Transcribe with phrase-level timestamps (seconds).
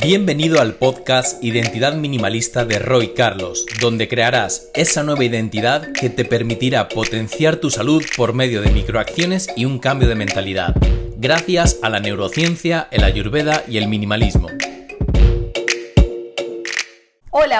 [0.00, 6.24] Bienvenido al podcast Identidad Minimalista de Roy Carlos, donde crearás esa nueva identidad que te
[6.24, 10.72] permitirá potenciar tu salud por medio de microacciones y un cambio de mentalidad,
[11.16, 14.48] gracias a la neurociencia, el ayurveda y el minimalismo.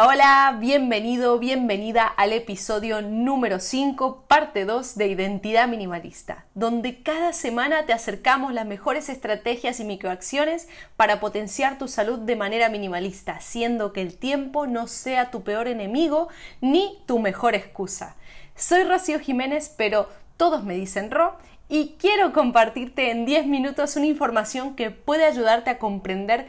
[0.00, 7.84] Hola, bienvenido, bienvenida al episodio número 5, parte 2 de Identidad Minimalista, donde cada semana
[7.84, 13.92] te acercamos las mejores estrategias y microacciones para potenciar tu salud de manera minimalista, haciendo
[13.92, 16.28] que el tiempo no sea tu peor enemigo
[16.60, 18.14] ni tu mejor excusa.
[18.54, 21.36] Soy Rocío Jiménez, pero todos me dicen Ro,
[21.68, 26.46] y quiero compartirte en 10 minutos una información que puede ayudarte a comprender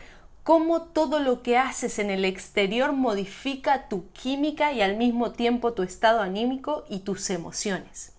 [0.50, 5.74] cómo todo lo que haces en el exterior modifica tu química y al mismo tiempo
[5.74, 8.14] tu estado anímico y tus emociones.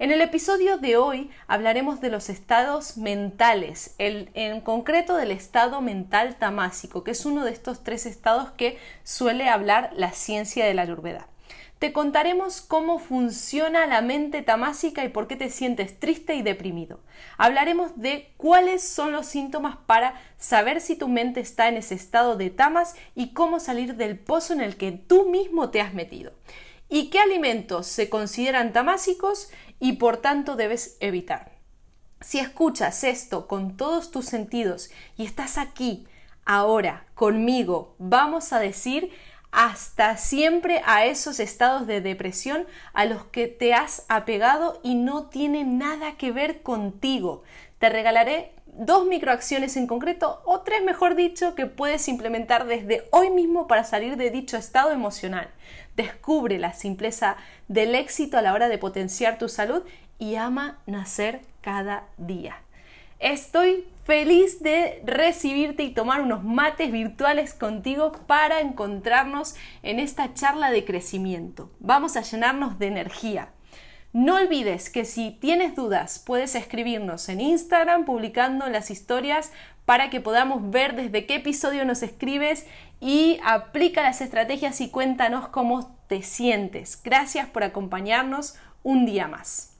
[0.00, 6.34] En el episodio de hoy hablaremos de los estados mentales, en concreto del estado mental
[6.40, 10.82] tamásico, que es uno de estos tres estados que suele hablar la ciencia de la
[10.82, 11.29] ayurveda.
[11.80, 17.00] Te contaremos cómo funciona la mente tamásica y por qué te sientes triste y deprimido.
[17.38, 22.36] Hablaremos de cuáles son los síntomas para saber si tu mente está en ese estado
[22.36, 26.34] de tamas y cómo salir del pozo en el que tú mismo te has metido.
[26.90, 31.52] Y qué alimentos se consideran tamásicos y por tanto debes evitar.
[32.20, 36.06] Si escuchas esto con todos tus sentidos y estás aquí,
[36.44, 39.12] ahora, conmigo, vamos a decir
[39.52, 45.24] hasta siempre a esos estados de depresión a los que te has apegado y no
[45.26, 47.42] tiene nada que ver contigo.
[47.78, 53.30] Te regalaré dos microacciones en concreto o tres mejor dicho que puedes implementar desde hoy
[53.30, 55.50] mismo para salir de dicho estado emocional.
[55.96, 57.36] Descubre la simpleza
[57.68, 59.82] del éxito a la hora de potenciar tu salud
[60.18, 62.56] y ama nacer cada día.
[63.20, 70.70] Estoy feliz de recibirte y tomar unos mates virtuales contigo para encontrarnos en esta charla
[70.70, 71.70] de crecimiento.
[71.80, 73.50] Vamos a llenarnos de energía.
[74.14, 79.52] No olvides que si tienes dudas puedes escribirnos en Instagram publicando las historias
[79.84, 82.66] para que podamos ver desde qué episodio nos escribes
[83.00, 86.98] y aplica las estrategias y cuéntanos cómo te sientes.
[87.04, 89.76] Gracias por acompañarnos un día más.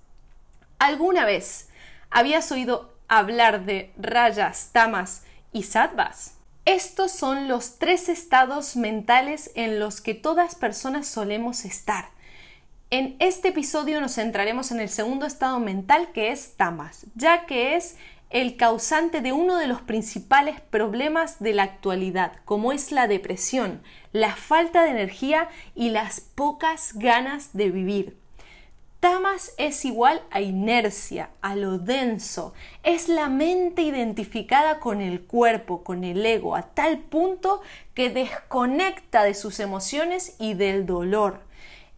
[0.78, 1.70] ¿Alguna vez
[2.10, 6.36] habías oído hablar de rayas, tamas y sattvas.
[6.64, 12.08] Estos son los tres estados mentales en los que todas personas solemos estar.
[12.90, 17.74] En este episodio nos centraremos en el segundo estado mental que es tamas, ya que
[17.74, 17.96] es
[18.30, 23.82] el causante de uno de los principales problemas de la actualidad, como es la depresión,
[24.12, 28.16] la falta de energía y las pocas ganas de vivir.
[29.00, 32.52] Tamas es igual a inercia, a lo denso.
[32.82, 37.62] Es la mente identificada con el cuerpo, con el ego, a tal punto
[37.94, 41.40] que desconecta de sus emociones y del dolor.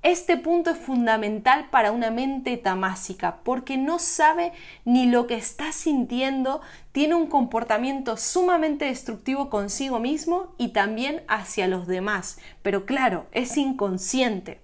[0.05, 4.53] Este punto es fundamental para una mente tamásica porque no sabe
[4.85, 6.61] ni lo que está sintiendo,
[6.93, 13.57] tiene un comportamiento sumamente destructivo consigo mismo y también hacia los demás, pero claro, es
[13.57, 14.62] inconsciente.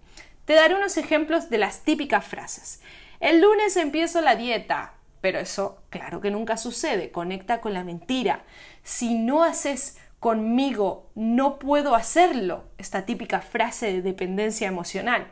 [0.48, 2.80] Te daré unos ejemplos de las típicas frases.
[3.20, 8.44] El lunes empiezo la dieta, pero eso claro que nunca sucede, conecta con la mentira.
[8.82, 15.26] Si no haces conmigo, no puedo hacerlo, esta típica frase de dependencia emocional.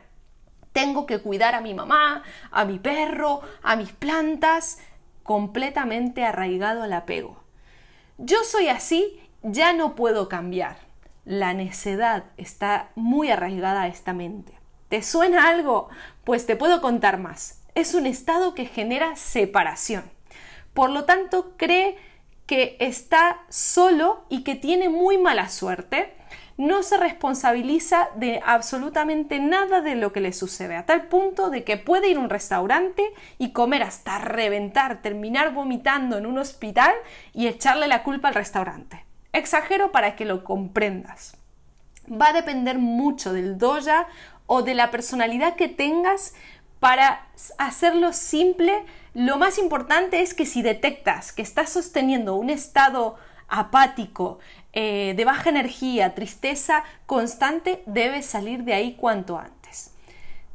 [0.71, 4.77] Tengo que cuidar a mi mamá, a mi perro, a mis plantas,
[5.23, 7.41] completamente arraigado al apego.
[8.19, 10.77] Yo soy así, ya no puedo cambiar.
[11.25, 14.56] La necedad está muy arraigada a esta mente.
[14.89, 15.89] ¿Te suena algo?
[16.23, 17.61] Pues te puedo contar más.
[17.75, 20.03] Es un estado que genera separación.
[20.73, 21.97] Por lo tanto, cree
[22.45, 26.13] que está solo y que tiene muy mala suerte.
[26.55, 31.63] No se responsabiliza de absolutamente nada de lo que le sucede, a tal punto de
[31.63, 33.03] que puede ir a un restaurante
[33.37, 36.93] y comer hasta reventar, terminar vomitando en un hospital
[37.33, 39.05] y echarle la culpa al restaurante.
[39.33, 41.37] Exagero para que lo comprendas.
[42.09, 44.07] Va a depender mucho del doya
[44.47, 46.33] o de la personalidad que tengas
[46.79, 47.27] para
[47.57, 48.83] hacerlo simple,
[49.13, 53.15] lo más importante es que si detectas que estás sosteniendo un estado
[53.47, 54.39] apático,
[54.73, 59.91] eh, de baja energía, tristeza constante, debes salir de ahí cuanto antes.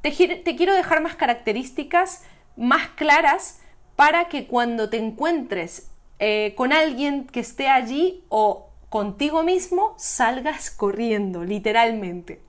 [0.00, 2.24] Te, quiero dejar más características
[2.56, 3.60] más claras
[3.96, 10.70] para que cuando te encuentres eh, con alguien que esté allí o contigo mismo, salgas
[10.70, 12.40] corriendo, literalmente.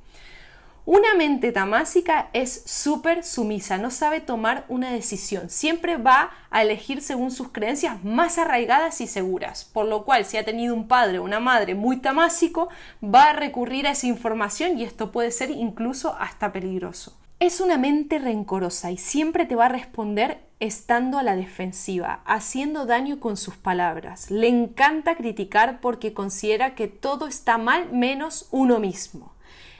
[0.86, 7.02] Una mente tamásica es súper sumisa, no sabe tomar una decisión, siempre va a elegir
[7.02, 11.20] según sus creencias más arraigadas y seguras, por lo cual si ha tenido un padre
[11.20, 12.68] o una madre muy tamásico,
[13.02, 17.18] va a recurrir a esa información y esto puede ser incluso hasta peligroso.
[17.40, 22.86] Es una mente rencorosa y siempre te va a responder estando a la defensiva, haciendo
[22.86, 24.32] daño con sus palabras.
[24.32, 29.33] Le encanta criticar porque considera que todo está mal menos uno mismo.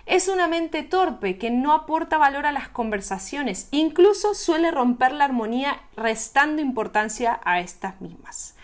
[0.06, 5.24] Es una mente torpe que no aporta valor a las conversaciones, incluso suele romper la
[5.24, 8.56] armonía restando importancia a estas mismas.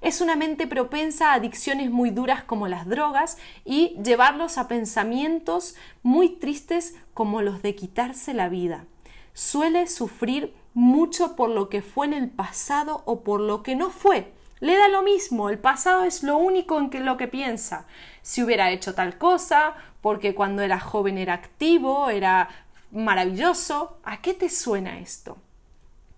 [0.00, 5.74] Es una mente propensa a adicciones muy duras como las drogas y llevarlos a pensamientos
[6.02, 8.86] muy tristes como los de quitarse la vida.
[9.34, 13.90] Suele sufrir mucho por lo que fue en el pasado o por lo que no
[13.90, 17.86] fue, le da lo mismo, el pasado es lo único en que lo que piensa.
[18.22, 22.48] Si hubiera hecho tal cosa, porque cuando era joven era activo, era
[22.90, 25.36] maravilloso, ¿a qué te suena esto?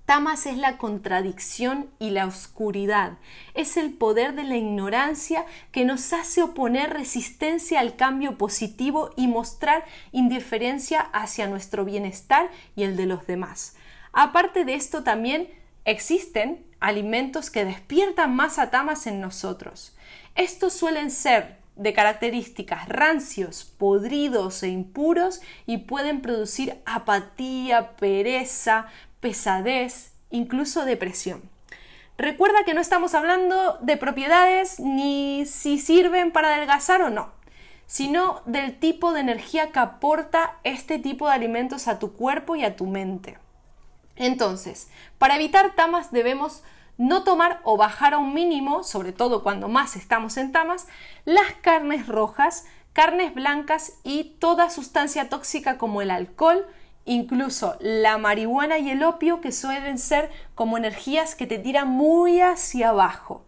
[0.08, 3.18] Tamas es la contradicción y la oscuridad.
[3.52, 9.26] Es el poder de la ignorancia que nos hace oponer resistencia al cambio positivo y
[9.26, 13.76] mostrar indiferencia hacia nuestro bienestar y el de los demás.
[14.14, 15.50] Aparte de esto también
[15.84, 19.96] existen alimentos que despiertan más atamas en nosotros.
[20.34, 28.86] Estos suelen ser de características rancios, podridos e impuros y pueden producir apatía, pereza,
[29.20, 31.42] pesadez, incluso depresión.
[32.18, 37.30] Recuerda que no estamos hablando de propiedades ni si sirven para adelgazar o no,
[37.86, 42.64] sino del tipo de energía que aporta este tipo de alimentos a tu cuerpo y
[42.64, 43.38] a tu mente.
[44.18, 44.88] Entonces,
[45.18, 46.62] para evitar tamas debemos
[46.98, 50.88] no tomar o bajar a un mínimo, sobre todo cuando más estamos en tamas,
[51.24, 56.66] las carnes rojas, carnes blancas y toda sustancia tóxica como el alcohol,
[57.04, 62.40] incluso la marihuana y el opio que suelen ser como energías que te tiran muy
[62.40, 63.44] hacia abajo.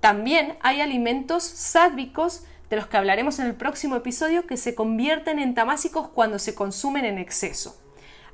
[0.00, 5.38] También hay alimentos sádvicos de los que hablaremos en el próximo episodio que se convierten
[5.38, 7.83] en tamásicos cuando se consumen en exceso.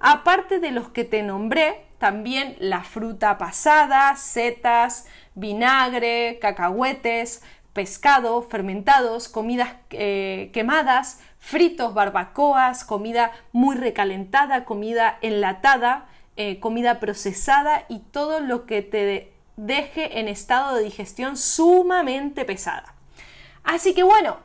[0.01, 7.43] Aparte de los que te nombré, también la fruta pasada, setas, vinagre, cacahuetes,
[7.75, 17.85] pescado, fermentados, comidas eh, quemadas, fritos, barbacoas, comida muy recalentada, comida enlatada, eh, comida procesada
[17.91, 22.95] y todo lo que te deje en estado de digestión sumamente pesada.
[23.63, 24.39] Así que bueno,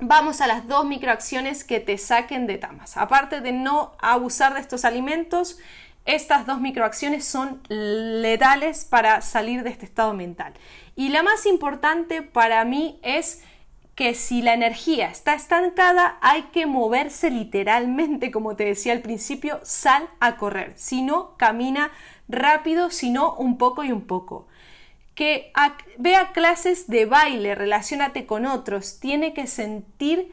[0.00, 2.96] vamos a las dos microacciones que te saquen de tamas.
[2.96, 5.58] Aparte de no abusar de estos alimentos,
[6.04, 10.54] estas dos microacciones son letales para salir de este estado mental.
[10.96, 13.42] Y la más importante para mí es
[13.94, 19.60] que si la energía está estancada hay que moverse literalmente, como te decía al principio,
[19.64, 20.72] sal a correr.
[20.76, 21.90] Si no, camina
[22.28, 24.46] rápido, si no, un poco y un poco
[25.18, 25.50] que
[25.96, 30.32] vea clases de baile, relacionate con otros, tiene que sentir,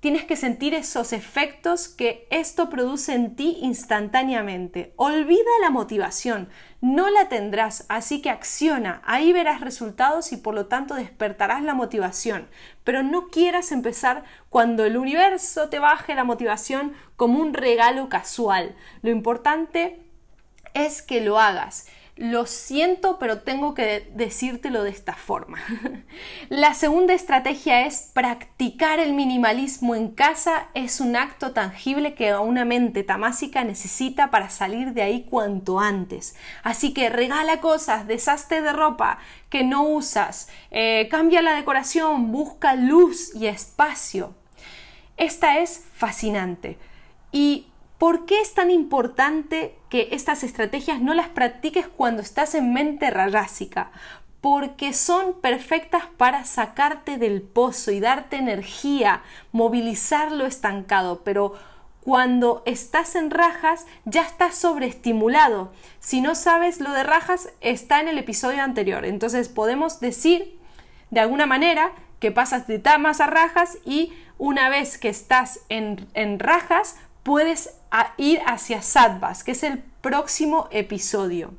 [0.00, 4.92] tienes que sentir esos efectos que esto produce en ti instantáneamente.
[4.96, 6.50] Olvida la motivación,
[6.82, 11.72] no la tendrás, así que acciona, ahí verás resultados y por lo tanto despertarás la
[11.72, 12.46] motivación.
[12.84, 18.76] Pero no quieras empezar cuando el universo te baje la motivación como un regalo casual.
[19.00, 19.98] Lo importante
[20.74, 21.86] es que lo hagas
[22.16, 25.58] lo siento, pero tengo que decírtelo de esta forma.
[26.48, 30.68] La segunda estrategia es practicar el minimalismo en casa.
[30.72, 36.36] Es un acto tangible que una mente tamásica necesita para salir de ahí cuanto antes.
[36.62, 39.18] Así que regala cosas, deshazte de ropa
[39.50, 44.34] que no usas, eh, cambia la decoración, busca luz y espacio.
[45.18, 46.78] Esta es fascinante.
[47.30, 47.66] Y
[47.98, 53.08] ¿Por qué es tan importante que estas estrategias no las practiques cuando estás en mente
[53.08, 53.92] rayásica?
[54.42, 59.22] Porque son perfectas para sacarte del pozo y darte energía,
[59.52, 61.54] movilizar lo estancado, pero
[62.02, 65.72] cuando estás en rajas ya estás sobreestimulado.
[65.98, 69.06] Si no sabes lo de rajas, está en el episodio anterior.
[69.06, 70.58] Entonces podemos decir
[71.10, 76.06] de alguna manera que pasas de tamas a rajas y una vez que estás en,
[76.12, 77.74] en rajas puedes
[78.16, 81.54] ir hacia Sattvas, que es el próximo episodio.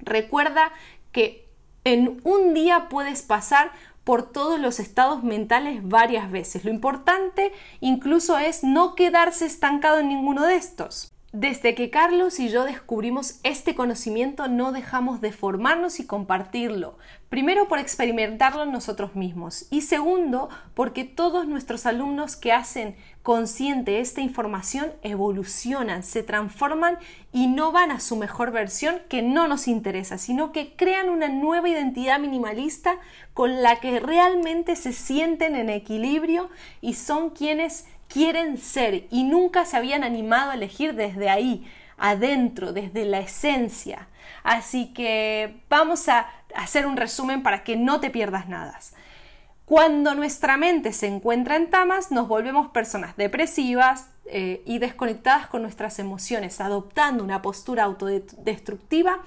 [0.00, 0.72] Recuerda
[1.12, 1.46] que
[1.84, 3.72] en un día puedes pasar
[4.04, 6.64] por todos los estados mentales varias veces.
[6.64, 11.13] Lo importante incluso es no quedarse estancado en ninguno de estos.
[11.34, 16.96] Desde que Carlos y yo descubrimos este conocimiento no dejamos de formarnos y compartirlo.
[17.28, 24.20] Primero por experimentarlo nosotros mismos y segundo porque todos nuestros alumnos que hacen consciente esta
[24.20, 26.98] información evolucionan, se transforman
[27.32, 31.28] y no van a su mejor versión que no nos interesa, sino que crean una
[31.28, 33.00] nueva identidad minimalista
[33.32, 36.48] con la que realmente se sienten en equilibrio
[36.80, 41.68] y son quienes quieren ser y nunca se habían animado a elegir desde ahí,
[41.98, 44.06] adentro, desde la esencia.
[44.44, 48.78] Así que vamos a hacer un resumen para que no te pierdas nada.
[49.64, 55.62] Cuando nuestra mente se encuentra en tamas, nos volvemos personas depresivas eh, y desconectadas con
[55.62, 59.22] nuestras emociones, adoptando una postura autodestructiva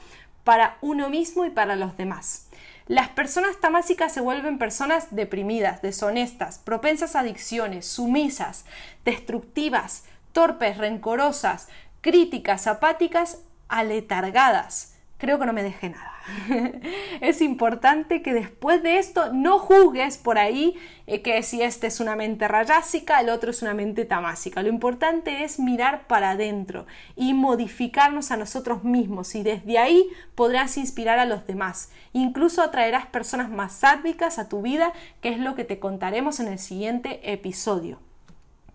[0.45, 2.46] para uno mismo y para los demás.
[2.87, 8.65] Las personas tamásicas se vuelven personas deprimidas, deshonestas, propensas a adicciones, sumisas,
[9.03, 11.67] destructivas, torpes, rencorosas,
[12.01, 16.13] críticas, apáticas, aletargadas creo que no me dejé nada.
[17.21, 20.75] es importante que después de esto no juzgues por ahí
[21.07, 24.61] eh, que si este es una mente rayásica, el otro es una mente tamásica.
[24.61, 30.77] Lo importante es mirar para adentro y modificarnos a nosotros mismos y desde ahí podrás
[30.77, 31.91] inspirar a los demás.
[32.13, 36.47] Incluso atraerás personas más sádicas a tu vida, que es lo que te contaremos en
[36.47, 37.99] el siguiente episodio.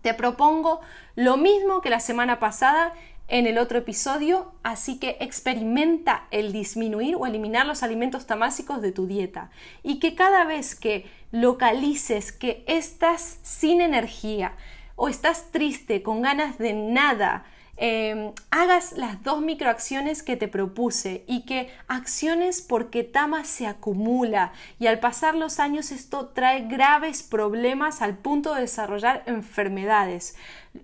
[0.03, 0.81] Te propongo
[1.15, 2.93] lo mismo que la semana pasada
[3.33, 8.91] en el otro episodio, así que experimenta el disminuir o eliminar los alimentos tamásicos de
[8.91, 9.49] tu dieta
[9.81, 14.53] y que cada vez que localices que estás sin energía
[14.95, 21.23] o estás triste, con ganas de nada, em, hagas las dos microacciones que te propuse
[21.25, 27.23] y que acciones porque Tama se acumula y al pasar los años esto trae graves
[27.23, 30.35] problemas al punto de desarrollar enfermedades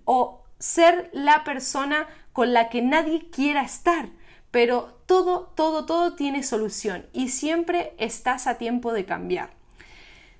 [0.05, 4.09] o ser la persona con la que nadie quiera estar.
[4.51, 9.51] Pero todo, todo, todo tiene solución y siempre estás a tiempo de cambiar.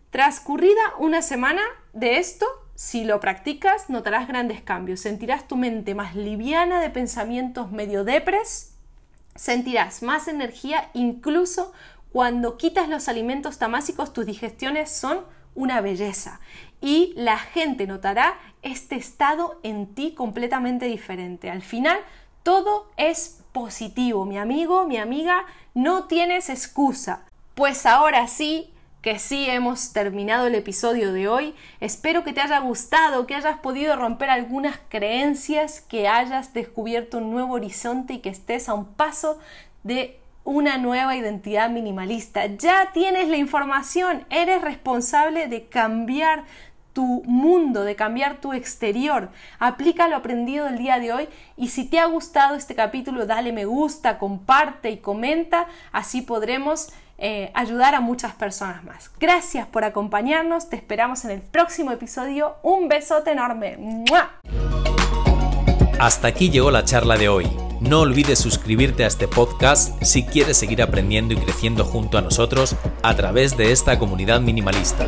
[0.09, 1.61] Transcurrida una semana
[1.93, 5.01] de esto, si lo practicas, notarás grandes cambios.
[5.01, 8.75] Sentirás tu mente más liviana de pensamientos medio depres.
[9.35, 11.71] Sentirás más energía, incluso
[12.11, 15.23] cuando quitas los alimentos tamásicos, tus digestiones son
[15.59, 16.39] una belleza
[16.79, 21.49] y la gente notará este estado en ti completamente diferente.
[21.49, 21.99] Al final,
[22.43, 27.25] todo es positivo, mi amigo, mi amiga, no tienes excusa.
[27.55, 31.55] Pues ahora sí, que sí hemos terminado el episodio de hoy.
[31.81, 37.31] Espero que te haya gustado, que hayas podido romper algunas creencias, que hayas descubierto un
[37.31, 39.39] nuevo horizonte y que estés a un paso
[39.83, 42.47] de una nueva identidad minimalista.
[42.47, 46.43] Ya tienes la información, eres responsable de cambiar
[46.91, 49.29] tu mundo, de cambiar tu exterior.
[49.59, 53.53] Aplica lo aprendido el día de hoy y si te ha gustado este capítulo, dale
[53.53, 56.89] me gusta, comparte y comenta, así podremos
[57.19, 59.11] eh, ayudar a muchas personas más.
[59.19, 62.55] Gracias por acompañarnos, te esperamos en el próximo episodio.
[62.63, 63.77] Un besote enorme.
[65.99, 67.68] Hasta aquí llegó la charla de hoy.
[67.79, 72.75] No olvides suscribirte a este podcast si quieres seguir aprendiendo y creciendo junto a nosotros
[73.03, 75.07] a través de esta comunidad minimalista.